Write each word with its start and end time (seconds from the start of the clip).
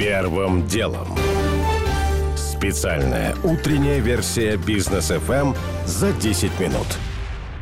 Первым 0.00 0.66
делом. 0.66 1.08
Специальная 2.34 3.34
утренняя 3.44 3.98
версия 3.98 4.56
бизнес 4.56 5.10
FM 5.10 5.54
за 5.84 6.12
10 6.14 6.58
минут. 6.58 6.86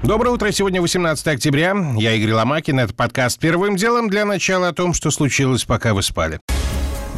Доброе 0.05 0.31
утро. 0.31 0.53
Сегодня 0.53 0.81
18 0.81 1.27
октября. 1.27 1.75
Я 1.97 2.13
Игорь 2.13 2.35
Ломакин. 2.35 2.79
Это 2.79 2.95
подкаст 2.95 3.41
«Первым 3.41 3.75
делом» 3.75 4.09
для 4.09 4.25
начала 4.25 4.69
о 4.69 4.73
том, 4.73 4.95
что 4.95 5.11
случилось, 5.11 5.65
пока 5.65 5.95
вы 5.95 6.05
спали. 6.05 6.39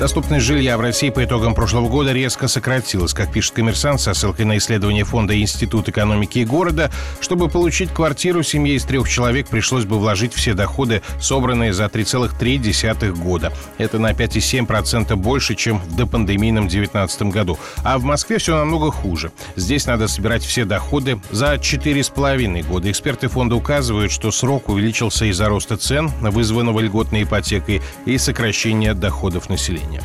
Доступность 0.01 0.46
жилья 0.46 0.79
в 0.79 0.80
России 0.80 1.11
по 1.11 1.23
итогам 1.23 1.55
прошлого 1.55 1.91
года 1.91 2.14
резко 2.14 2.49
сократилась. 2.49 3.12
Как 3.12 3.30
пишет 3.30 3.53
«Коммерсант» 3.53 4.00
со 4.00 4.14
ссылкой 4.14 4.46
на 4.46 4.57
исследование 4.57 5.05
фонда 5.05 5.39
Институт 5.39 5.91
экономики 5.91 6.39
и 6.39 6.46
города, 6.46 6.91
чтобы 7.21 7.50
получить 7.50 7.93
квартиру 7.93 8.43
семье 8.43 8.77
из 8.77 8.85
трех 8.85 9.07
человек 9.11 9.49
пришлось 9.49 9.85
бы 9.85 9.99
вложить 9.99 10.32
все 10.32 10.55
доходы, 10.55 11.03
собранные 11.21 11.75
за 11.75 11.85
3,3 11.85 13.13
года. 13.13 13.53
Это 13.77 13.99
на 13.99 14.13
5,7% 14.13 15.17
больше, 15.17 15.54
чем 15.54 15.81
в 15.81 15.95
допандемийном 15.95 16.68
2019 16.68 17.23
году. 17.25 17.59
А 17.85 17.98
в 17.98 18.03
Москве 18.03 18.39
все 18.39 18.57
намного 18.57 18.90
хуже. 18.90 19.32
Здесь 19.57 19.85
надо 19.85 20.09
собирать 20.09 20.43
все 20.43 20.64
доходы 20.64 21.21
за 21.31 21.57
4,5 21.57 22.67
года. 22.67 22.90
Эксперты 22.90 23.29
фонда 23.29 23.54
указывают, 23.54 24.12
что 24.12 24.31
срок 24.31 24.71
увеличился 24.71 25.26
из-за 25.26 25.51
роста 25.51 25.76
цен, 25.76 26.11
вызванного 26.23 26.81
льготной 26.81 27.25
ипотекой 27.25 27.82
и 28.07 28.17
сокращения 28.17 28.95
доходов 28.95 29.51
населения 29.51 29.89
населения. 29.90 30.03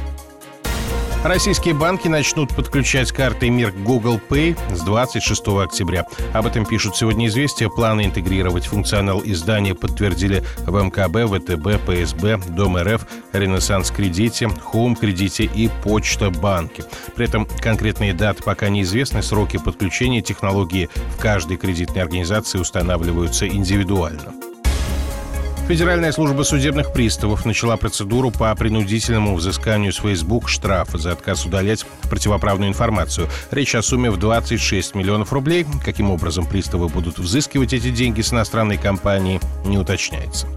Российские 1.23 1.73
банки 1.73 2.07
начнут 2.07 2.55
подключать 2.55 3.11
карты 3.11 3.49
МИР 3.49 3.73
Google 3.83 4.19
Pay 4.29 4.55
с 4.75 4.81
26 4.81 5.47
октября. 5.47 6.05
Об 6.33 6.45
этом 6.45 6.67
пишут 6.67 6.95
сегодня 6.95 7.25
известия. 7.25 7.67
Планы 7.67 8.05
интегрировать 8.05 8.67
функционал 8.67 9.23
издания 9.25 9.73
подтвердили 9.73 10.43
в 10.67 10.79
МКБ, 10.79 11.33
ВТБ, 11.33 11.83
ПСБ, 11.83 12.37
Дом 12.49 12.77
РФ, 12.77 13.07
Ренессанс 13.33 13.89
Кредите, 13.89 14.49
Хоум 14.49 14.95
Кредите 14.95 15.45
и 15.45 15.67
Почта 15.83 16.29
Банки. 16.29 16.83
При 17.15 17.25
этом 17.25 17.47
конкретные 17.59 18.13
даты 18.13 18.43
пока 18.43 18.69
неизвестны. 18.69 19.23
Сроки 19.23 19.57
подключения 19.57 20.21
технологии 20.21 20.89
в 21.17 21.19
каждой 21.19 21.57
кредитной 21.57 22.03
организации 22.03 22.59
устанавливаются 22.59 23.47
индивидуально. 23.47 24.44
Федеральная 25.67 26.11
служба 26.11 26.43
судебных 26.43 26.93
приставов 26.93 27.43
начала 27.43 27.75
процедуру 27.75 28.29
по 28.29 28.53
принудительному 28.53 29.33
взысканию 29.33 29.91
с 29.91 29.97
Facebook 29.97 30.47
штрафа 30.47 30.99
за 30.99 31.13
отказ 31.13 31.43
удалять 31.43 31.87
противоправную 32.07 32.69
информацию. 32.69 33.27
Речь 33.49 33.73
о 33.73 33.81
сумме 33.81 34.11
в 34.11 34.17
26 34.17 34.93
миллионов 34.93 35.33
рублей. 35.33 35.65
Каким 35.83 36.11
образом 36.11 36.45
приставы 36.45 36.87
будут 36.87 37.17
взыскивать 37.17 37.73
эти 37.73 37.89
деньги 37.89 38.21
с 38.21 38.31
иностранной 38.31 38.77
компании, 38.77 39.41
не 39.65 39.79
уточняется. 39.79 40.47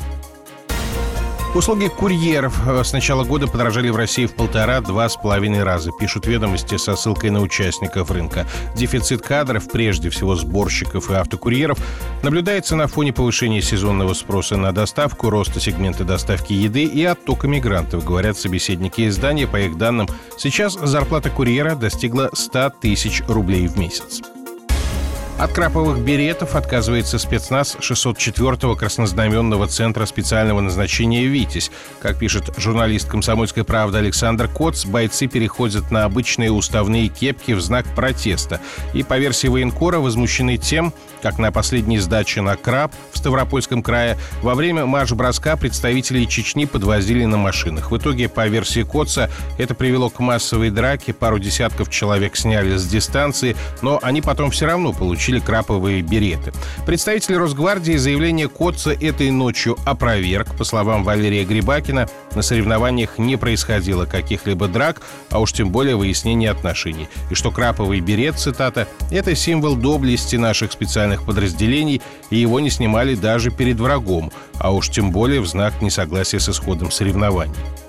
Услуги 1.54 1.88
курьеров 1.88 2.60
э, 2.68 2.84
с 2.84 2.92
начала 2.92 3.24
года 3.24 3.46
подорожали 3.46 3.88
в 3.88 3.96
России 3.96 4.27
в 4.27 4.34
полтора-два 4.34 5.08
с 5.08 5.16
половиной 5.16 5.62
раза, 5.62 5.91
пишут 5.98 6.27
ведомости 6.27 6.77
со 6.77 6.94
ссылкой 6.94 7.30
на 7.30 7.41
участников 7.41 8.10
рынка. 8.10 8.46
Дефицит 8.77 9.22
кадров, 9.22 9.69
прежде 9.70 10.10
всего 10.10 10.36
сборщиков 10.36 11.10
и 11.10 11.14
автокурьеров, 11.14 11.78
наблюдается 12.22 12.76
на 12.76 12.86
фоне 12.86 13.14
повышения 13.14 13.62
сезонного 13.62 14.12
спроса 14.12 14.56
на 14.56 14.72
доставку, 14.72 15.30
роста 15.30 15.58
сегмента 15.58 16.04
доставки 16.04 16.52
еды 16.52 16.84
и 16.84 17.02
оттока 17.02 17.48
мигрантов, 17.48 18.04
говорят 18.04 18.36
собеседники 18.36 19.08
издания. 19.08 19.46
По 19.46 19.58
их 19.58 19.78
данным, 19.78 20.06
сейчас 20.36 20.74
зарплата 20.74 21.30
курьера 21.30 21.74
достигла 21.74 22.28
100 22.34 22.72
тысяч 22.80 23.22
рублей 23.26 23.66
в 23.69 23.78
месяц. 23.78 24.20
От 25.39 25.53
краповых 25.53 26.00
беретов 26.00 26.56
отказывается 26.56 27.17
спецназ 27.17 27.77
604-го 27.77 28.75
краснознаменного 28.75 29.69
центра 29.69 30.05
специального 30.05 30.61
назначения 30.61 31.27
«Витязь». 31.27 31.70
Как 32.03 32.19
пишет 32.19 32.50
журналист 32.56 33.08
«Комсомольской 33.08 33.62
правды» 33.62 33.98
Александр 33.98 34.48
Коц, 34.48 34.84
бойцы 34.84 35.28
переходят 35.28 35.92
на 35.92 36.03
обычные 36.03 36.50
уставные 36.50 37.06
кепки 37.06 37.53
в 37.53 37.61
знак 37.61 37.86
протеста. 37.94 38.61
И, 38.94 39.05
по 39.05 39.16
версии 39.16 39.47
военкора, 39.47 39.99
возмущены 40.00 40.56
тем, 40.56 40.93
как 41.22 41.38
на 41.38 41.53
последней 41.53 42.00
сдаче 42.00 42.41
на 42.41 42.56
Краб 42.56 42.93
в 43.12 43.19
Ставропольском 43.19 43.81
крае 43.81 44.19
во 44.43 44.56
время 44.56 44.87
марш-броска 44.87 45.56
представителей 45.56 46.26
Чечни 46.28 46.65
подвозили 46.65 47.25
на 47.25 47.37
машинах. 47.37 47.93
В 47.93 47.97
итоге, 47.97 48.28
по 48.28 48.49
версии 48.49 48.82
Коца, 48.82 49.31
это 49.56 49.75
привело 49.75 50.10
к 50.10 50.19
массовой 50.19 50.70
драке, 50.70 51.12
пару 51.12 51.38
десятков 51.38 51.91
человек 51.91 52.37
сняли 52.37 52.76
с 52.76 52.87
дистанции, 52.87 53.56
но 53.82 54.00
они 54.03 54.20
потом 54.20 54.50
все 54.50 54.66
равно 54.66 54.93
получили 54.93 55.28
получили 55.28 55.41
краповые 55.41 56.00
береты. 56.00 56.53
Представитель 56.87 57.37
Росгвардии 57.37 57.97
заявление 57.97 58.49
Котца 58.49 58.93
этой 58.93 59.31
ночью 59.31 59.77
опроверг. 59.84 60.56
По 60.56 60.65
словам 60.65 61.05
Валерия 61.05 61.44
Грибакина, 61.44 62.09
на 62.34 62.41
соревнованиях 62.41 63.19
не 63.19 63.37
происходило 63.37 64.06
каких-либо 64.06 64.69
драк, 64.69 65.03
а 65.31 65.41
уж 65.41 65.53
тем 65.53 65.71
более 65.71 65.97
выяснения 65.97 66.50
отношений. 66.50 67.09
И 67.31 67.34
что 67.34 67.50
краповый 67.50 68.00
берет, 68.00 68.38
цитата, 68.38 68.88
«это 69.11 69.34
символ 69.34 69.77
доблести 69.77 70.37
наших 70.37 70.72
специальных 70.72 71.27
подразделений, 71.27 72.00
и 72.31 72.37
его 72.37 72.59
не 72.61 72.71
снимали 72.71 73.15
даже 73.15 73.50
перед 73.50 73.78
врагом, 73.78 74.33
а 74.59 74.72
уж 74.72 74.88
тем 74.88 75.11
более 75.11 75.41
в 75.41 75.47
знак 75.47 75.83
несогласия 75.83 76.41
с 76.41 76.49
исходом 76.49 76.91
соревнований». 76.91 77.88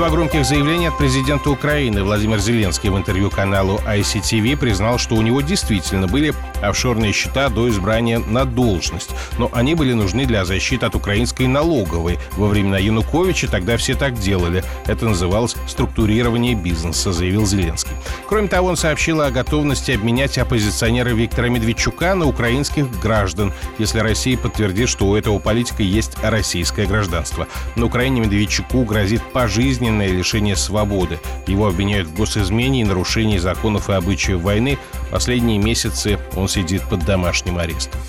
Два 0.00 0.08
громких 0.08 0.46
заявления 0.46 0.88
от 0.88 0.96
президента 0.96 1.50
Украины. 1.50 2.02
Владимир 2.02 2.38
Зеленский 2.38 2.88
в 2.88 2.96
интервью 2.96 3.28
каналу 3.28 3.78
ICTV 3.86 4.56
признал, 4.56 4.96
что 4.96 5.14
у 5.14 5.20
него 5.20 5.42
действительно 5.42 6.06
были 6.06 6.32
офшорные 6.62 7.12
счета 7.12 7.50
до 7.50 7.68
избрания 7.68 8.18
на 8.18 8.46
должность, 8.46 9.10
но 9.36 9.50
они 9.52 9.74
были 9.74 9.92
нужны 9.92 10.24
для 10.24 10.46
защиты 10.46 10.86
от 10.86 10.94
украинской 10.94 11.46
налоговой. 11.46 12.18
Во 12.38 12.46
времена 12.46 12.78
Януковича 12.78 13.46
тогда 13.46 13.76
все 13.76 13.94
так 13.94 14.14
делали. 14.14 14.64
Это 14.86 15.06
называлось 15.06 15.54
структурирование 15.66 16.54
бизнеса, 16.54 17.12
заявил 17.12 17.44
Зеленский. 17.44 17.92
Кроме 18.26 18.48
того, 18.48 18.68
он 18.68 18.78
сообщил 18.78 19.20
о 19.20 19.30
готовности 19.30 19.90
обменять 19.90 20.38
оппозиционера 20.38 21.10
Виктора 21.10 21.50
Медведчука 21.50 22.14
на 22.14 22.24
украинских 22.24 22.90
граждан, 23.02 23.52
если 23.76 23.98
Россия 23.98 24.38
подтвердит, 24.38 24.88
что 24.88 25.04
у 25.08 25.14
этого 25.14 25.38
политика 25.38 25.82
есть 25.82 26.16
российское 26.22 26.86
гражданство. 26.86 27.46
На 27.76 27.84
Украине 27.84 28.22
Медведчуку 28.22 28.82
грозит 28.84 29.20
пожизненное 29.34 29.89
пожизненное 29.90 30.08
лишение 30.08 30.56
свободы. 30.56 31.18
Его 31.46 31.66
обвиняют 31.66 32.08
в 32.08 32.14
госизмене 32.14 32.82
и 32.82 32.84
нарушении 32.84 33.38
законов 33.38 33.90
и 33.90 33.94
обычаев 33.94 34.40
войны. 34.40 34.78
Последние 35.10 35.58
месяцы 35.58 36.18
он 36.36 36.48
сидит 36.48 36.82
под 36.88 37.04
домашним 37.04 37.58
арестом. 37.58 38.00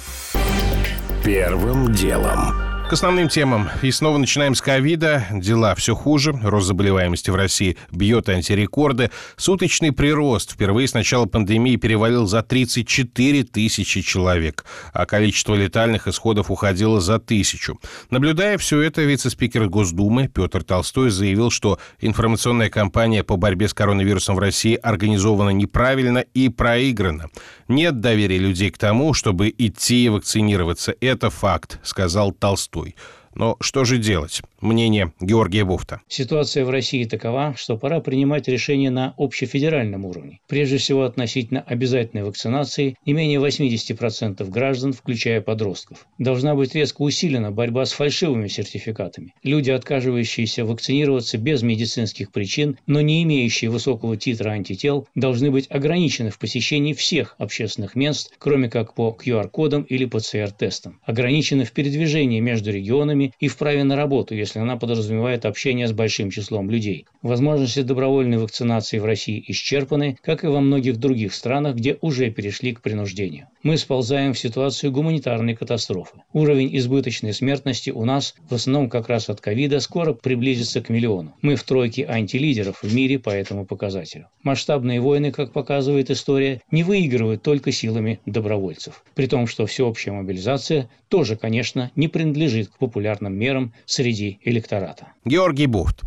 Первым 1.24 1.91
делом. 1.94 2.71
К 2.91 2.94
основным 2.94 3.29
темам. 3.29 3.69
И 3.81 3.90
снова 3.90 4.18
начинаем 4.18 4.53
с 4.53 4.59
ковида. 4.59 5.28
Дела 5.31 5.75
все 5.75 5.96
хуже. 5.96 6.38
Рост 6.44 6.68
заболеваемости 6.68 7.29
в 7.29 7.35
России 7.35 7.78
бьет 7.90 8.28
антирекорды. 8.28 9.12
Суточный 9.38 9.94
прирост 9.94 10.52
впервые 10.52 10.90
с 10.90 10.94
начала 10.94 11.25
пандемии 11.25 11.78
перевалил 11.78 12.28
за 12.28 12.44
34 12.44 13.46
тысячи 13.46 14.02
человек, 14.02 14.66
а 14.91 15.06
количество 15.06 15.56
летальных 15.56 16.09
исходов 16.09 16.52
уходило 16.52 17.00
за 17.00 17.18
тысячу. 17.19 17.79
Наблюдая 18.09 18.57
все 18.57 18.81
это, 18.81 19.03
вице-спикер 19.03 19.69
Госдумы 19.69 20.28
Петр 20.28 20.62
Толстой 20.62 21.12
заявил, 21.12 21.50
что 21.50 21.79
информационная 22.02 22.69
кампания 22.69 23.23
по 23.23 23.38
борьбе 23.38 23.69
с 23.69 23.73
коронавирусом 23.73 24.35
в 24.35 24.40
России 24.40 24.75
организована 24.75 25.52
неправильно 25.52 26.25
и 26.34 26.50
проиграна. 26.50 27.29
Нет 27.69 28.02
доверия 28.02 28.38
людей 28.38 28.69
к 28.69 28.78
тому, 28.78 29.13
чтобы 29.13 29.47
идти 29.58 30.03
и 30.03 30.09
вакцинироваться. 30.09 30.94
Это 31.00 31.29
факт, 31.29 31.79
сказал 31.84 32.34
Толстой. 32.34 32.81
pokój 32.81 32.94
Но 33.34 33.56
что 33.62 33.86
же 33.86 33.97
делать? 33.97 34.42
Мнение 34.59 35.14
Георгия 35.19 35.64
Буфта. 35.64 36.02
Ситуация 36.08 36.66
в 36.66 36.69
России 36.69 37.06
такова, 37.06 37.56
что 37.58 37.78
пора 37.78 38.00
принимать 38.00 38.47
решения 38.47 38.92
на 38.92 39.16
общефедеральном 39.18 40.06
уровне. 40.06 40.40
Прежде 40.47 40.78
всего 40.78 41.03
относительно 41.03 41.62
обязательной 41.62 42.24
вакцинации 42.24 42.96
не 43.06 43.14
менее 43.14 43.40
80% 43.40 44.47
граждан, 44.50 44.94
включая 44.94 45.41
подростков. 45.41 46.06
Должна 46.20 46.56
быть 46.56 46.75
резко 46.75 47.02
усилена 47.02 47.52
борьба 47.52 47.86
с 47.86 47.94
фальшивыми 47.94 48.47
сертификатами. 48.47 49.34
Люди, 49.44 49.72
отказывающиеся 49.72 50.66
вакцинироваться 50.66 51.38
без 51.38 51.64
медицинских 51.64 52.32
причин, 52.32 52.78
но 52.85 53.02
не 53.02 53.23
имеющие 53.23 53.72
высокого 53.72 54.17
титра 54.17 54.52
антител, 54.52 55.08
должны 55.16 55.52
быть 55.52 55.67
ограничены 55.70 56.29
в 56.29 56.38
посещении 56.38 56.94
всех 56.94 57.35
общественных 57.40 57.96
мест, 57.96 58.34
кроме 58.38 58.70
как 58.70 58.94
по 58.94 59.17
QR-кодам 59.20 59.84
или 59.84 60.06
ПЦР-тестам. 60.06 61.00
Ограничены 61.03 61.66
в 61.66 61.72
передвижении 61.72 62.40
между 62.40 62.72
регионами 62.72 63.21
и 63.40 63.47
в 63.47 63.58
праве 63.58 63.84
на 63.84 63.96
работу, 63.96 64.35
если 64.35 64.59
она 64.59 64.78
подразумевает 64.78 65.46
общение 65.46 65.88
с 65.88 65.91
большим 65.91 66.29
числом 66.32 66.70
людей. 66.70 67.06
Возможности 67.22 67.82
добровольной 67.82 68.38
вакцинации 68.38 69.00
в 69.00 69.06
России 69.06 69.44
исчерпаны, 69.47 70.18
как 70.22 70.44
и 70.44 70.47
во 70.47 70.62
многих 70.62 70.97
других 70.97 71.34
странах, 71.34 71.76
где 71.76 71.97
уже 72.02 72.32
перешли 72.32 72.73
к 72.73 72.82
принуждению. 72.82 73.47
Мы 73.64 73.78
сползаем 73.78 74.34
в 74.34 74.40
ситуацию 74.40 74.91
гуманитарной 74.91 75.56
катастрофы. 75.56 76.18
Уровень 76.34 76.76
избыточной 76.78 77.34
смертности 77.34 77.91
у 77.91 78.06
нас, 78.06 78.34
в 78.50 78.56
основном 78.56 78.90
как 78.90 79.08
раз 79.08 79.29
от 79.29 79.40
ковида, 79.40 79.79
скоро 79.79 80.14
приблизится 80.14 80.82
к 80.82 80.90
миллиону. 80.90 81.35
Мы 81.41 81.56
в 81.56 81.64
тройке 81.64 82.06
антилидеров 82.06 82.82
в 82.82 82.94
мире 82.94 83.20
по 83.20 83.29
этому 83.29 83.66
показателю. 83.66 84.28
Масштабные 84.44 85.00
войны, 85.00 85.32
как 85.32 85.52
показывает 85.53 86.09
история, 86.09 86.62
не 86.72 86.84
выигрывают 86.84 87.44
только 87.44 87.72
силами 87.72 88.20
добровольцев. 88.26 89.03
При 89.14 89.28
том, 89.28 89.46
что 89.46 89.66
всеобщая 89.66 90.12
мобилизация 90.12 90.90
тоже, 91.09 91.35
конечно, 91.35 91.91
не 91.96 92.08
принадлежит 92.08 92.70
к 92.70 92.78
популярным 93.11 93.37
мерам 93.37 93.73
среди 93.85 94.40
электората. 94.43 95.08
Георгий 95.25 95.67
Бухт. 95.67 96.03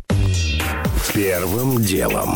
Первым 1.13 1.81
делом. 1.81 2.35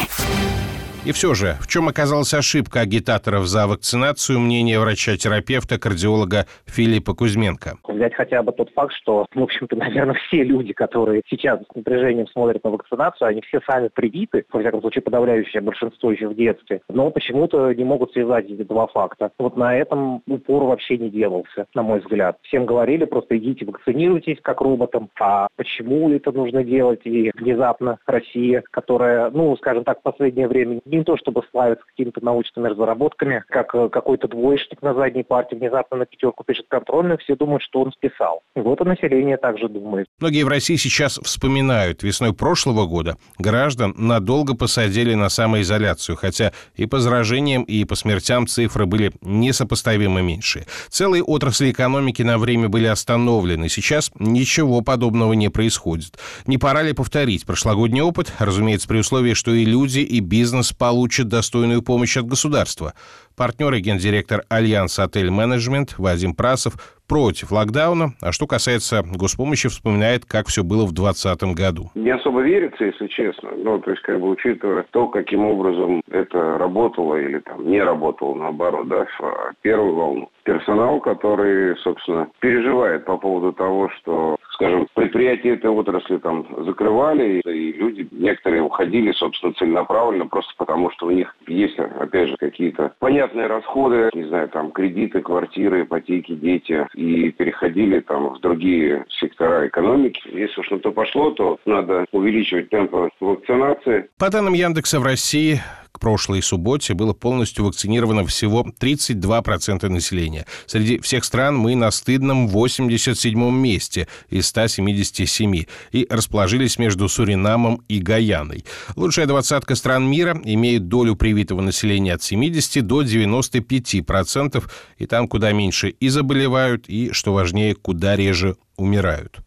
И 1.06 1.14
все 1.14 1.34
же, 1.34 1.56
в 1.62 1.68
чем 1.68 1.88
оказалась 1.88 2.34
ошибка 2.34 2.82
агитаторов 2.82 3.48
за 3.48 3.68
вакцинацию, 3.68 4.38
мнение 4.38 4.80
врача-терапевта, 4.80 5.80
кардиолога 5.80 6.46
Филиппа 6.66 7.14
Кузьменко? 7.16 7.78
Взять 7.88 8.14
хотя 8.16 8.44
бы 8.44 8.52
тот 8.52 8.70
факт, 8.74 8.94
что, 9.02 9.26
в 9.34 9.42
общем-то, 9.42 9.78
наверное, 9.78 10.16
все 10.28 10.44
люди, 10.44 10.74
которые 10.74 11.22
сейчас 11.30 11.62
с 11.62 11.76
напряжением 11.76 12.28
смотрят 12.28 12.66
на 12.66 12.72
вакцинацию, 12.72 13.30
они 13.30 13.42
все 13.42 13.62
сами 13.66 13.88
привиты, 13.88 14.44
во 14.52 14.60
всяком 14.60 14.82
случае, 14.82 15.02
подавляющее 15.02 15.62
большинство 15.62 16.12
еще 16.12 16.28
в 16.28 16.36
детстве, 16.36 16.82
но 16.90 17.12
почему-то 17.12 17.74
не 17.74 17.86
могут 17.86 18.12
связать 18.12 18.46
эти 18.46 18.64
два 18.64 18.88
факта. 18.88 19.32
Вот 19.40 19.56
на 19.56 19.78
этом 19.78 20.22
упор 20.28 20.66
вообще 20.66 20.98
не 20.98 21.10
делался, 21.10 21.66
на 21.74 21.82
мой 21.82 22.02
взгляд. 22.02 22.38
Всем 22.42 22.66
говорили, 22.66 23.06
просто 23.06 23.38
идите 23.38 23.66
вакцинируйтесь 23.66 24.40
как 24.42 24.60
роботом, 24.60 25.10
а 25.18 25.48
почему 25.56 26.10
это 26.12 26.34
нужно 26.34 26.66
делать? 26.66 27.02
И 27.06 27.32
внезапно 27.36 28.00
Россия, 28.06 28.64
которая, 28.72 29.30
ну, 29.30 29.56
скажем 29.58 29.86
так, 29.86 30.00
в 30.00 30.04
последнее 30.04 30.50
время 30.50 30.82
не 30.90 30.99
то 31.04 31.18
чтобы 31.18 31.44
славится 31.52 31.84
какими-то 31.86 32.24
научными 32.24 32.68
разработками, 32.68 33.44
как 33.48 33.74
э, 33.76 33.90
какой-то 33.90 34.28
двоечник 34.28 34.82
на 34.82 34.94
задней 34.94 35.24
партии 35.24 35.56
внезапно 35.56 35.98
на 35.98 36.06
пятерку 36.06 36.44
пишет 36.44 36.66
контрольную, 36.68 37.18
все 37.20 37.36
думают, 37.36 37.64
что 37.64 37.82
он 37.82 37.92
списал. 37.92 38.42
И 38.56 38.60
вот 38.60 38.82
и 38.82 38.84
население 38.84 39.38
также 39.38 39.70
думает. 39.70 40.08
Многие 40.20 40.44
в 40.44 40.48
России 40.48 40.76
сейчас 40.76 41.20
вспоминают. 41.24 42.04
Весной 42.04 42.34
прошлого 42.34 42.86
года 42.86 43.18
граждан 43.38 43.94
надолго 43.98 44.56
посадили 44.56 45.14
на 45.14 45.30
самоизоляцию, 45.30 46.16
хотя 46.16 46.52
и 46.76 46.86
по 46.86 47.00
заражениям, 47.00 47.64
и 47.64 47.86
по 47.86 47.96
смертям 47.96 48.48
цифры 48.48 48.86
были 48.86 49.12
несопоставимо 49.22 50.22
меньше. 50.22 50.66
Целые 50.90 51.24
отрасли 51.24 51.72
экономики 51.72 52.22
на 52.22 52.38
время 52.38 52.70
были 52.70 52.86
остановлены. 52.86 53.70
Сейчас 53.70 54.12
ничего 54.20 54.82
подобного 54.82 55.34
не 55.34 55.50
происходит. 55.50 56.18
Не 56.46 56.58
пора 56.58 56.84
ли 56.84 56.94
повторить 56.94 57.46
прошлогодний 57.46 58.02
опыт? 58.02 58.34
Разумеется, 58.40 58.88
при 58.88 59.00
условии, 59.00 59.34
что 59.34 59.54
и 59.54 59.66
люди, 59.66 60.00
и 60.00 60.20
бизнес 60.20 60.74
получат 60.80 61.28
достойную 61.28 61.84
помощь 61.84 62.18
от 62.18 62.26
государства. 62.26 62.94
Партнер 63.38 63.74
и 63.74 63.80
гендиректор 63.80 64.42
Альянса 64.50 65.04
Отель 65.04 65.30
Менеджмент 65.30 65.96
Вадим 65.98 66.34
Прасов 66.34 66.74
против 67.08 67.52
локдауна, 67.52 68.14
а 68.22 68.32
что 68.32 68.48
касается 68.48 69.02
госпомощи, 69.04 69.68
вспоминает, 69.68 70.26
как 70.26 70.48
все 70.48 70.64
было 70.64 70.86
в 70.86 70.94
2020 70.94 71.56
году. 71.56 71.90
Не 71.96 72.12
особо 72.12 72.42
верится, 72.42 72.86
если 72.86 73.08
честно. 73.08 73.50
Ну, 73.58 73.80
то 73.80 73.92
есть, 73.92 74.04
как 74.04 74.20
бы, 74.20 74.30
учитывая 74.30 74.86
то, 74.92 75.08
каким 75.08 75.46
образом 75.46 76.02
это 76.12 76.58
работало 76.58 77.16
или 77.16 77.40
там 77.40 77.68
не 77.68 77.82
работало, 77.82 78.36
наоборот, 78.36 78.88
да, 78.88 79.06
в 79.20 79.54
первую 79.62 79.96
волну. 79.96 80.30
Персонал, 80.44 81.00
который, 81.00 81.76
собственно, 81.78 82.28
переживает 82.40 83.06
по 83.06 83.18
поводу 83.18 83.54
того, 83.54 83.90
что 84.00 84.38
скажем, 84.60 84.88
предприятия 84.94 85.54
этой 85.54 85.70
отрасли 85.70 86.18
там 86.18 86.46
закрывали, 86.66 87.42
и 87.46 87.72
люди, 87.72 88.08
некоторые 88.12 88.62
уходили, 88.62 89.14
собственно, 89.14 89.54
целенаправленно, 89.54 90.28
просто 90.28 90.54
потому 90.58 90.92
что 90.92 91.08
у 91.08 91.12
них 91.12 91.34
есть, 91.48 91.80
опять 91.80 92.30
же, 92.30 92.36
какие-то 92.38 92.94
понятные 93.00 93.48
расходы, 93.48 94.10
не 94.14 94.26
знаю, 94.26 94.50
там, 94.50 94.72
кредиты, 94.72 95.22
квартиры, 95.22 95.84
ипотеки, 95.84 96.34
дети, 96.34 96.86
и 96.94 97.32
переходили 97.32 98.02
там 98.02 98.34
в 98.34 98.40
другие 98.42 99.06
сектора 99.08 99.68
экономики. 99.68 100.22
Если 100.26 100.60
уж 100.60 100.70
на 100.72 100.80
то 100.80 100.92
пошло, 100.92 101.32
то 101.32 101.58
надо 101.66 102.06
увеличивать 102.12 102.70
темпы 102.70 103.10
вакцинации. 103.22 104.10
По 104.18 104.30
данным 104.30 104.54
Яндекса 104.54 105.00
в 105.00 105.04
России 105.04 105.60
к 106.00 106.02
прошлой 106.02 106.42
субботе 106.42 106.94
было 106.94 107.12
полностью 107.12 107.66
вакцинировано 107.66 108.26
всего 108.26 108.66
32% 108.80 109.90
населения. 109.90 110.46
Среди 110.66 111.00
всех 111.00 111.26
стран 111.26 111.58
мы 111.58 111.76
на 111.76 111.92
стыдном 111.92 112.48
87-м 112.48 113.54
месте 113.54 114.08
из 114.30 114.48
177 114.48 115.66
и 115.92 116.08
расположились 116.10 116.80
между 116.80 117.10
Суринамом 117.10 117.82
и 117.90 118.00
Гаяной. 118.00 118.64
Лучшая 118.96 119.26
двадцатка 119.26 119.76
стран 119.76 120.10
мира 120.10 120.40
имеет 120.46 120.88
долю 120.88 121.18
привитого 121.18 121.60
населения 121.60 122.14
от 122.14 122.24
70 122.24 122.88
до 122.88 123.02
95%, 123.02 124.64
и 125.00 125.06
там 125.06 125.28
куда 125.28 125.52
меньше 125.52 125.90
и 125.90 126.08
заболевают, 126.08 126.88
и, 126.88 127.12
что 127.12 127.34
важнее, 127.34 127.76
куда 127.76 128.16
реже 128.16 128.56
умирают. 128.78 129.40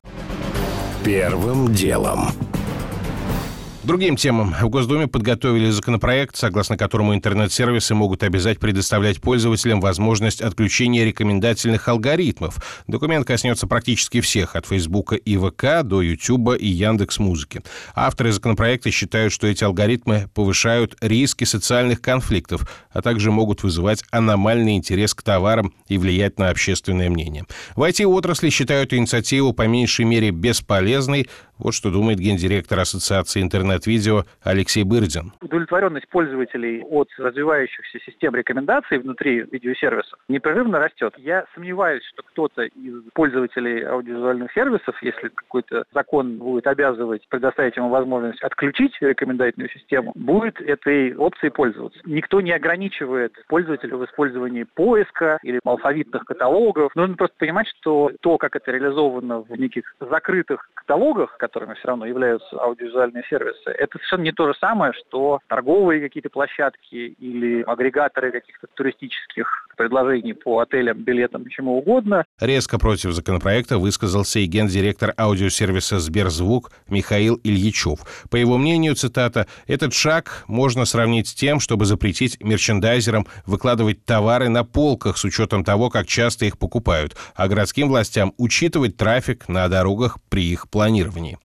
Первым 1.03 1.73
делом. 1.73 2.52
Другим 3.85 4.15
темам. 4.15 4.55
В 4.61 4.69
Госдуме 4.69 5.09
подготовили 5.09 5.69
законопроект, 5.71 6.37
согласно 6.37 6.77
которому 6.77 7.17
интернет-сервисы 7.17 7.97
могут 7.97 8.23
обязать 8.23 8.61
предоставлять 8.61 9.21
пользователям 9.21 9.81
возможность 9.81 10.41
отключения 10.41 11.05
рекомендательных 11.05 11.89
алгоритмов. 11.89 12.63
Документ 12.87 13.27
коснется 13.27 13.67
практически 13.67 14.21
всех, 14.21 14.55
от 14.55 14.67
Фейсбука 14.67 15.17
и 15.17 15.37
ВК 15.37 15.83
до 15.83 16.01
Ютуба 16.01 16.55
и 16.55 16.69
Яндекс 16.69 17.19
Музыки. 17.19 17.61
Авторы 17.97 18.31
законопроекта 18.31 18.93
считают, 18.93 19.33
что 19.33 19.49
эти 19.49 19.65
алгоритмы 19.65 20.29
повышают 20.33 20.97
риски 21.01 21.43
социальных 21.43 22.01
конфликтов, 22.01 22.71
а 22.93 23.03
также 23.03 23.33
могут 23.33 23.65
вызывать 23.65 24.05
аномальный 24.13 24.77
интерес 24.77 25.13
к 25.13 25.25
товарам 25.25 25.75
и 25.89 25.99
влиять 25.99 26.39
на 26.39 26.51
общественное 26.51 27.11
мнение. 27.11 27.47
В 27.75 27.83
IT-отрасли 27.83 28.49
считают 28.51 28.95
инициативу 28.95 29.53
по 29.53 29.67
меньшей 29.67 30.05
мере 30.05 30.31
бесполезной, 30.31 31.27
вот 31.63 31.75
что 31.75 31.91
думает 31.91 32.19
гендиректор 32.19 32.81
Ассоциации 32.81 33.41
интернет-видео 33.73 34.25
Алексей 34.43 34.85
Бырдин. 34.85 35.33
Удовлетворенность 35.41 36.09
пользователей 36.09 36.83
от 36.83 37.09
развивающихся 37.19 37.99
систем 38.01 38.35
рекомендаций 38.35 38.99
внутри 38.99 39.45
видеосервисов 39.51 40.19
непрерывно 40.29 40.79
растет. 40.79 41.15
Я 41.19 41.45
сомневаюсь, 41.55 42.05
что 42.05 42.23
кто-то 42.23 42.63
из 42.63 43.03
пользователей 43.15 43.85
аудиовизуальных 43.85 44.53
сервисов, 44.53 45.01
если 45.03 45.29
какой-то 45.29 45.85
закон 45.93 46.39
будет 46.39 46.67
обязывать 46.67 47.27
предоставить 47.29 47.77
ему 47.77 47.89
возможность 47.89 48.43
отключить 48.43 48.93
рекомендательную 49.01 49.71
систему, 49.71 50.13
будет 50.15 50.61
этой 50.61 51.15
опцией 51.15 51.51
пользоваться. 51.51 51.99
Никто 52.05 52.41
не 52.41 52.53
ограничивает 52.53 53.33
пользователя 53.49 53.97
в 53.97 54.05
использовании 54.05 54.65
поиска 54.65 55.39
или 55.43 55.61
алфавитных 55.65 56.25
каталогов. 56.25 56.95
Нужно 56.95 57.17
просто 57.17 57.37
понимать, 57.39 57.69
что 57.79 58.11
то, 58.21 58.39
как 58.39 58.57
это 58.57 58.71
реализовано 58.71 59.41
в 59.41 59.51
неких 59.53 59.95
закрытых 60.01 60.69
каталогах, 60.75 61.37
которыми 61.39 61.75
все 61.75 61.89
равно 61.89 62.07
являются 62.07 62.61
аудиовизуальные 62.61 63.25
сервисы, 63.29 63.62
это 63.71 63.99
совершенно 63.99 64.23
не 64.23 64.33
то 64.33 64.49
же 64.49 64.55
самое, 64.59 64.93
что 64.93 65.41
торговые 65.49 66.01
какие-то 66.01 66.31
площадки 66.31 66.95
или 66.95 67.63
агрегаторы 67.63 68.33
каких-то 68.33 68.67
туристических 68.75 69.69
предложений 69.77 70.35
по 70.35 70.61
отелям, 70.61 70.99
билетам, 70.99 71.49
чему 71.49 71.79
угодно. 71.79 72.25
Резко 72.41 72.79
против 72.79 73.13
законопроекта 73.13 73.79
высказался 73.79 74.39
и 74.39 74.47
гендиректор 74.47 75.15
аудиосервиса 75.19 75.99
«Сберзвук» 75.99 76.71
Михаил 76.89 77.41
Ильичев. 77.43 78.01
По 78.31 78.37
его 78.37 78.59
мнению, 78.59 78.95
цитата, 78.95 79.47
«этот 79.67 79.95
шаг 79.95 80.45
можно 80.47 80.85
сравнить 80.85 81.29
с 81.29 81.35
тем, 81.35 81.61
чтобы 81.61 81.85
запретить 81.85 82.43
мерчендайзерам 82.43 83.27
выкладывать 83.47 84.05
товары 84.05 84.49
на 84.49 84.65
полках 84.65 85.17
с 85.17 85.25
учетом 85.25 85.65
того, 85.65 85.91
как 85.91 86.07
часто 86.07 86.45
их 86.45 86.59
покупают, 86.59 87.17
а 87.35 87.49
городским 87.49 87.89
властям 87.89 88.33
учитывать 88.39 88.97
трафик 88.97 89.49
на 89.49 89.69
дорогах 89.69 90.19
при 90.29 90.45
их 90.45 90.69
планировании». 90.71 91.39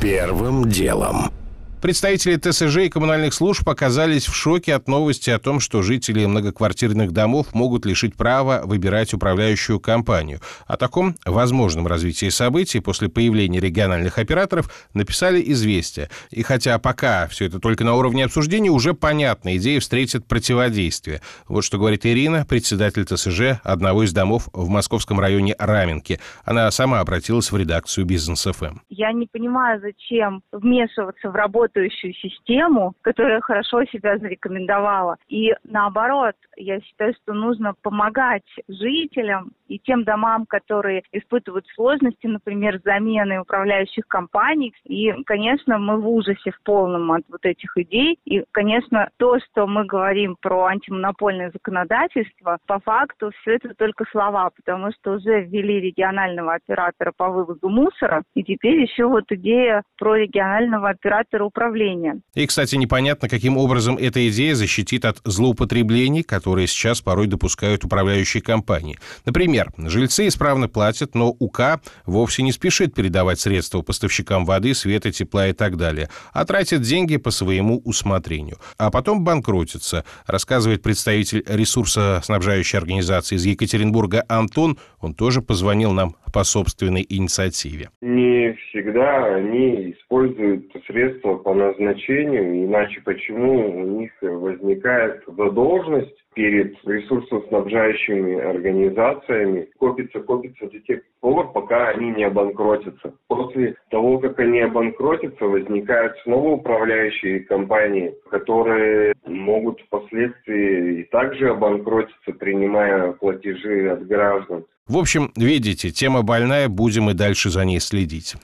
Первым 0.00 0.68
делом. 0.68 1.32
Представители 1.80 2.34
ТСЖ 2.34 2.78
и 2.78 2.88
коммунальных 2.88 3.32
служб 3.32 3.68
оказались 3.68 4.26
в 4.26 4.34
шоке 4.34 4.74
от 4.74 4.88
новости 4.88 5.30
о 5.30 5.38
том, 5.38 5.60
что 5.60 5.82
жители 5.82 6.26
многоквартирных 6.26 7.12
домов 7.12 7.54
могут 7.54 7.86
лишить 7.86 8.16
права 8.16 8.62
выбирать 8.64 9.14
управляющую 9.14 9.78
компанию. 9.78 10.40
О 10.66 10.76
таком 10.76 11.14
возможном 11.24 11.86
развитии 11.86 12.30
событий 12.30 12.80
после 12.80 13.08
появления 13.08 13.60
региональных 13.60 14.18
операторов 14.18 14.88
написали 14.92 15.40
«Известия». 15.52 16.10
И 16.30 16.42
хотя 16.42 16.80
пока 16.80 17.28
все 17.28 17.46
это 17.46 17.60
только 17.60 17.84
на 17.84 17.94
уровне 17.94 18.24
обсуждения, 18.24 18.70
уже 18.70 18.92
понятно, 18.92 19.56
идея 19.56 19.78
встретит 19.78 20.26
противодействие. 20.26 21.20
Вот 21.46 21.62
что 21.62 21.78
говорит 21.78 22.04
Ирина, 22.04 22.44
председатель 22.44 23.04
ТСЖ 23.04 23.60
одного 23.62 24.02
из 24.02 24.12
домов 24.12 24.48
в 24.52 24.68
московском 24.68 25.20
районе 25.20 25.54
Раменки. 25.60 26.18
Она 26.44 26.68
сама 26.72 26.98
обратилась 26.98 27.52
в 27.52 27.56
редакцию 27.56 28.04
«Бизнес 28.04 28.42
ФМ». 28.42 28.78
Я 28.88 29.12
не 29.12 29.28
понимаю, 29.28 29.80
зачем 29.80 30.42
вмешиваться 30.50 31.30
в 31.30 31.36
работу 31.36 31.67
работающую 31.68 32.14
систему, 32.14 32.94
которая 33.02 33.40
хорошо 33.40 33.84
себя 33.84 34.18
зарекомендовала. 34.18 35.16
И 35.28 35.54
наоборот, 35.64 36.34
я 36.56 36.80
считаю, 36.80 37.14
что 37.22 37.32
нужно 37.32 37.74
помогать 37.82 38.44
жителям 38.68 39.52
и 39.68 39.78
тем 39.78 40.04
домам, 40.04 40.46
которые 40.46 41.02
испытывают 41.12 41.66
сложности, 41.74 42.26
например, 42.26 42.80
замены 42.84 43.40
управляющих 43.40 44.06
компаний. 44.08 44.72
И, 44.84 45.12
конечно, 45.24 45.78
мы 45.78 46.00
в 46.00 46.08
ужасе 46.08 46.50
в 46.50 46.62
полном 46.62 47.12
от 47.12 47.22
вот 47.28 47.44
этих 47.44 47.76
идей. 47.76 48.18
И, 48.24 48.44
конечно, 48.52 49.10
то, 49.18 49.38
что 49.38 49.66
мы 49.66 49.84
говорим 49.84 50.36
про 50.40 50.64
антимонопольное 50.66 51.50
законодательство, 51.50 52.58
по 52.66 52.80
факту 52.80 53.30
все 53.40 53.56
это 53.56 53.74
только 53.74 54.04
слова, 54.10 54.50
потому 54.56 54.90
что 54.92 55.12
уже 55.12 55.42
ввели 55.42 55.80
регионального 55.80 56.54
оператора 56.54 57.12
по 57.16 57.28
вывозу 57.28 57.68
мусора, 57.68 58.22
и 58.34 58.42
теперь 58.42 58.80
еще 58.80 59.06
вот 59.06 59.24
идея 59.30 59.82
про 59.98 60.16
регионального 60.16 60.88
оператора 60.88 61.44
управления. 61.58 62.20
И, 62.34 62.46
кстати, 62.46 62.76
непонятно, 62.76 63.28
каким 63.28 63.56
образом 63.56 63.96
эта 63.96 64.26
идея 64.28 64.54
защитит 64.54 65.04
от 65.04 65.18
злоупотреблений, 65.24 66.22
которые 66.22 66.68
сейчас 66.68 67.00
порой 67.00 67.26
допускают 67.26 67.84
управляющие 67.84 68.42
компании. 68.42 68.96
Например, 69.26 69.70
жильцы 69.76 70.28
исправно 70.28 70.68
платят, 70.68 71.14
но 71.14 71.34
УК 71.38 71.80
вовсе 72.06 72.42
не 72.42 72.52
спешит 72.52 72.94
передавать 72.94 73.40
средства 73.40 73.82
поставщикам 73.82 74.44
воды, 74.44 74.72
света, 74.74 75.10
тепла 75.10 75.48
и 75.48 75.52
так 75.52 75.76
далее, 75.76 76.08
а 76.32 76.44
тратит 76.44 76.82
деньги 76.82 77.16
по 77.16 77.30
своему 77.30 77.80
усмотрению. 77.84 78.58
А 78.78 78.90
потом 78.90 79.24
банкротится, 79.24 80.04
рассказывает 80.26 80.82
представитель 80.82 81.42
ресурсоснабжающей 81.46 82.78
организации 82.78 83.34
из 83.36 83.44
Екатеринбурга 83.44 84.24
Антон. 84.28 84.78
Он 85.00 85.14
тоже 85.14 85.42
позвонил 85.42 85.92
нам 85.92 86.14
по 86.32 86.44
собственной 86.44 87.04
инициативе. 87.08 87.90
Не 88.00 88.52
всегда 88.68 89.34
они 89.34 89.92
используют 89.92 90.70
средства 90.86 91.36
по 91.48 91.54
назначению, 91.54 92.66
иначе 92.66 93.00
почему 93.00 93.80
у 93.80 93.86
них 93.86 94.10
возникает 94.20 95.22
задолженность 95.26 96.14
перед 96.34 96.74
ресурсоснабжающими 96.84 98.38
организациями, 98.38 99.66
копится, 99.78 100.20
копится 100.20 100.66
до 100.66 100.78
тех 100.80 101.00
пор, 101.20 101.50
пока 101.52 101.88
они 101.88 102.10
не 102.10 102.24
обанкротятся. 102.24 103.14
После 103.28 103.76
того, 103.90 104.18
как 104.18 104.38
они 104.40 104.60
обанкротятся, 104.60 105.46
возникают 105.46 106.18
снова 106.24 106.50
управляющие 106.50 107.40
компании, 107.40 108.12
которые 108.28 109.14
могут 109.24 109.80
впоследствии 109.80 111.00
и 111.00 111.04
также 111.04 111.48
обанкротиться, 111.48 112.32
принимая 112.38 113.12
платежи 113.12 113.88
от 113.88 114.06
граждан. 114.06 114.66
В 114.86 114.98
общем, 114.98 115.32
видите, 115.34 115.88
тема 115.92 116.22
больная, 116.22 116.68
будем 116.68 117.08
и 117.08 117.14
дальше 117.14 117.48
за 117.48 117.64
ней 117.64 117.80
следить. 117.80 118.34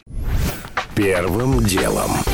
Первым 0.96 1.58
делом. 1.58 2.33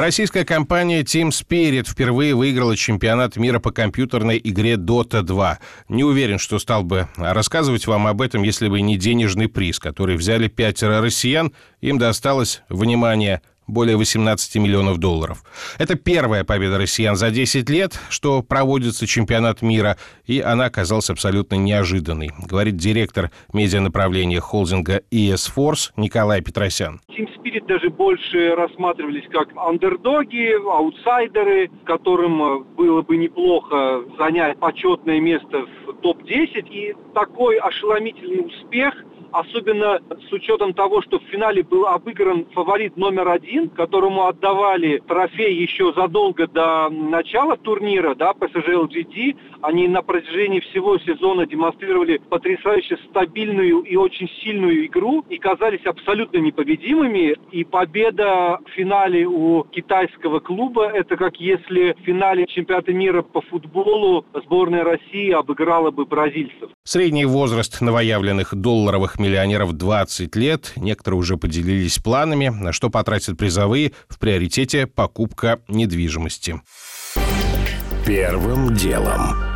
Российская 0.00 0.46
компания 0.46 1.02
Team 1.02 1.28
Spirit 1.28 1.86
впервые 1.86 2.34
выиграла 2.34 2.74
чемпионат 2.74 3.36
мира 3.36 3.58
по 3.58 3.70
компьютерной 3.70 4.40
игре 4.42 4.76
Dota 4.76 5.20
2. 5.20 5.58
Не 5.90 6.04
уверен, 6.04 6.38
что 6.38 6.58
стал 6.58 6.84
бы 6.84 7.08
рассказывать 7.18 7.86
вам 7.86 8.06
об 8.06 8.22
этом, 8.22 8.42
если 8.42 8.68
бы 8.68 8.80
не 8.80 8.96
денежный 8.96 9.46
приз, 9.46 9.78
который 9.78 10.16
взяли 10.16 10.48
пятеро 10.48 11.02
россиян. 11.02 11.52
Им 11.82 11.98
досталось, 11.98 12.62
внимание, 12.70 13.42
более 13.66 13.98
18 13.98 14.56
миллионов 14.56 14.96
долларов. 14.96 15.44
Это 15.76 15.96
первая 15.96 16.44
победа 16.44 16.78
россиян 16.78 17.14
за 17.16 17.30
10 17.30 17.68
лет, 17.68 18.00
что 18.08 18.42
проводится 18.42 19.06
чемпионат 19.06 19.60
мира, 19.60 19.98
и 20.24 20.40
она 20.40 20.64
оказалась 20.64 21.10
абсолютно 21.10 21.56
неожиданной, 21.56 22.30
говорит 22.46 22.78
директор 22.78 23.30
медианаправления 23.52 24.40
холдинга 24.40 25.02
ES 25.10 25.52
Force 25.54 25.90
Николай 25.96 26.40
Петросян. 26.40 27.02
Team 27.10 27.26
Spirit 27.50 27.66
даже 27.66 27.90
больше 27.90 28.54
рассматривались 28.54 29.28
как 29.30 29.48
андердоги, 29.56 30.54
аутсайдеры, 30.70 31.70
которым 31.84 32.42
э, 32.42 32.58
было 32.76 33.02
бы 33.02 33.16
неплохо 33.16 34.04
занять 34.18 34.58
почетное 34.58 35.20
место 35.20 35.66
в 35.86 35.92
топ-10. 36.00 36.68
И 36.70 36.94
такой 37.14 37.58
ошеломительный 37.58 38.46
успех– 38.46 38.94
особенно 39.32 40.00
с 40.28 40.32
учетом 40.32 40.74
того, 40.74 41.02
что 41.02 41.18
в 41.18 41.24
финале 41.24 41.62
был 41.62 41.86
обыгран 41.86 42.46
фаворит 42.52 42.96
номер 42.96 43.28
один, 43.28 43.68
которому 43.70 44.26
отдавали 44.26 45.02
трофей 45.06 45.54
еще 45.54 45.92
задолго 45.94 46.46
до 46.46 46.88
начала 46.90 47.56
турнира, 47.56 48.14
да, 48.14 48.32
PSG 48.32 48.88
LGD. 48.88 49.36
Они 49.62 49.88
на 49.88 50.02
протяжении 50.02 50.60
всего 50.60 50.98
сезона 50.98 51.46
демонстрировали 51.46 52.18
потрясающе 52.28 52.98
стабильную 53.08 53.82
и 53.82 53.96
очень 53.96 54.28
сильную 54.42 54.86
игру 54.86 55.24
и 55.28 55.38
казались 55.38 55.84
абсолютно 55.84 56.38
непобедимыми. 56.38 57.36
И 57.52 57.64
победа 57.64 58.58
в 58.64 58.70
финале 58.70 59.26
у 59.26 59.64
китайского 59.64 60.40
клуба– 60.40 60.90
это 60.94 61.16
как 61.16 61.36
если 61.36 61.94
в 62.00 62.04
финале 62.04 62.46
чемпионата 62.46 62.92
мира 62.92 63.22
по 63.22 63.40
футболу 63.42 64.24
сборная 64.44 64.84
России 64.84 65.30
обыграла 65.30 65.90
бы 65.90 66.06
бразильцев. 66.06 66.70
Средний 66.84 67.24
возраст 67.24 67.80
новоявленных 67.80 68.54
долларовых 68.54 69.18
миллионеров 69.20 69.74
20 69.74 70.34
лет. 70.36 70.72
Некоторые 70.76 71.18
уже 71.18 71.36
поделились 71.36 71.98
планами, 71.98 72.48
на 72.48 72.72
что 72.72 72.90
потратят 72.90 73.38
призовые. 73.38 73.92
В 74.08 74.18
приоритете 74.18 74.86
покупка 74.86 75.60
недвижимости. 75.68 76.60
Первым 78.04 78.74
делом. 78.74 79.49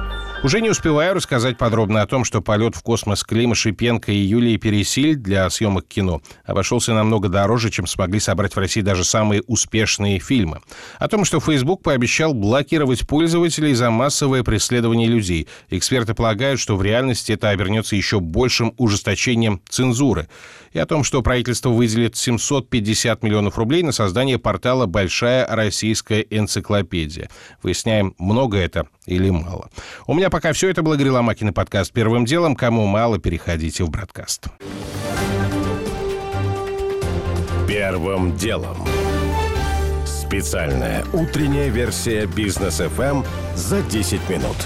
Уже 0.45 0.61
не 0.61 0.69
успеваю 0.69 1.15
рассказать 1.15 1.57
подробно 1.57 2.03
о 2.03 2.07
том, 2.07 2.23
что 2.23 2.43
полет 2.43 2.77
в 2.77 2.83
космос 2.83 3.25
Клима 3.25 3.55
Шипенко 3.55 4.13
и 4.13 4.17
Юлии 4.17 4.59
Пересиль 4.59 5.17
для 5.17 5.49
съемок 5.49 5.89
кино 5.89 6.21
обошелся 6.45 6.93
намного 6.93 7.31
дороже, 7.31 7.71
чем 7.71 7.87
смогли 7.87 8.21
собрать 8.21 8.55
в 8.55 8.59
России 8.59 8.83
даже 8.83 9.05
самые 9.05 9.41
успешные 9.47 10.19
фильмы. 10.19 10.61
О 10.99 11.09
том, 11.09 11.25
что 11.25 11.41
Facebook 11.41 11.83
пообещал 11.83 12.35
блокировать 12.35 13.09
пользователей 13.09 13.73
за 13.73 13.91
массовое 13.91 14.43
преследование 14.43 15.09
людей. 15.09 15.49
Эксперты 15.71 16.13
полагают, 16.13 16.61
что 16.61 16.77
в 16.77 16.83
реальности 16.83 17.33
это 17.33 17.49
обернется 17.49 17.97
еще 17.97 18.21
большим 18.21 18.75
ужесточением 18.77 19.63
цензуры. 19.71 20.29
И 20.75 20.79
о 20.79 20.85
том, 20.87 21.05
что 21.05 21.23
правительство 21.23 21.71
выделит 21.71 22.17
750 22.17 23.23
миллионов 23.23 23.57
рублей 23.57 23.83
на 23.83 23.93
создание 23.93 24.39
портала 24.39 24.85
«Большая 24.87 25.47
российская 25.47 26.27
энциклопедия». 26.29 27.31
Выясняем, 27.63 28.15
много 28.19 28.59
это 28.59 28.89
или 29.07 29.31
мало. 29.31 29.71
У 30.07 30.15
меня 30.15 30.31
пока 30.35 30.53
все. 30.53 30.69
Это 30.69 30.83
был 30.83 30.95
Игорь 30.95 31.11
Ломакин 31.11 31.51
и 31.51 31.53
подкаст 31.53 31.93
«Первым 31.93 32.25
делом». 32.25 32.57
Кому 32.57 32.87
мало, 32.87 33.21
переходите 33.21 33.85
в 33.85 33.91
бродкаст. 33.91 34.49
Первым 37.69 38.37
делом. 38.37 38.77
Специальная 40.05 41.05
утренняя 41.13 41.69
версия 41.69 42.27
бизнес 42.27 42.81
FM 42.81 43.25
за 43.55 43.81
10 43.83 44.29
минут. 44.29 44.57